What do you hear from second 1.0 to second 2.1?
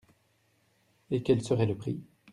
Et quel serait le prix?